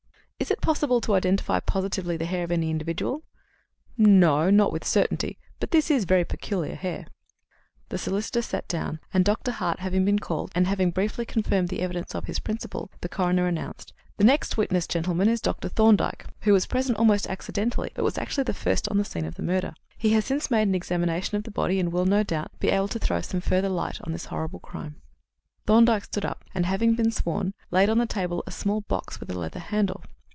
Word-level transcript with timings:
"Is 0.41 0.49
it 0.49 0.59
possible 0.59 1.01
to 1.01 1.13
identify 1.13 1.59
positively 1.59 2.17
the 2.17 2.25
hair 2.25 2.43
of 2.43 2.51
any 2.51 2.71
individual?" 2.71 3.21
"No. 3.95 4.49
Not 4.49 4.71
with 4.73 4.83
certainty. 4.83 5.37
But 5.59 5.69
this 5.69 5.91
is 5.91 6.05
very 6.05 6.25
peculiar 6.25 6.73
hair." 6.73 7.05
The 7.89 7.99
solicitor 7.99 8.41
sat 8.41 8.67
down, 8.67 8.99
and, 9.13 9.23
Dr. 9.23 9.51
Hart 9.51 9.81
having 9.81 10.03
been 10.03 10.17
called, 10.17 10.51
and 10.55 10.65
having 10.65 10.89
briefly 10.89 11.25
confirmed 11.25 11.69
the 11.69 11.81
evidence 11.81 12.15
of 12.15 12.25
his 12.25 12.39
principal, 12.39 12.89
the 13.01 13.07
coroner 13.07 13.45
announced: 13.45 13.93
"The 14.17 14.23
next 14.23 14.57
witness, 14.57 14.87
gentleman, 14.87 15.29
is 15.29 15.41
Dr. 15.41 15.69
Thorndyke, 15.69 16.25
who 16.39 16.53
was 16.53 16.65
present 16.65 16.97
almost 16.97 17.27
accidentally, 17.27 17.91
but 17.93 18.03
was 18.03 18.17
actually 18.17 18.45
the 18.45 18.55
first 18.55 18.89
on 18.89 18.97
the 18.97 19.05
scene 19.05 19.25
of 19.25 19.35
the 19.35 19.43
murder. 19.43 19.75
He 19.95 20.13
has 20.13 20.25
since 20.25 20.49
made 20.49 20.67
an 20.67 20.73
examination 20.75 21.37
of 21.37 21.43
the 21.43 21.51
body, 21.51 21.79
and 21.79 21.91
will, 21.91 22.05
no 22.05 22.23
doubt, 22.23 22.49
be 22.59 22.69
able 22.71 22.87
to 22.87 22.99
throw 22.99 23.21
some 23.21 23.41
further 23.41 23.69
light 23.69 24.01
on 24.03 24.11
this 24.11 24.25
horrible 24.25 24.59
crime." 24.59 24.95
Thorndyke 25.67 26.05
stood 26.05 26.25
up, 26.25 26.43
and, 26.55 26.65
having 26.65 26.95
been 26.95 27.11
sworn, 27.11 27.53
laid 27.69 27.89
on 27.89 27.99
the 27.99 28.07
table 28.07 28.43
a 28.47 28.51
small 28.51 28.81
box 28.81 29.19
with 29.19 29.29
a 29.29 29.37
leather 29.37 29.59
handle. 29.59 30.03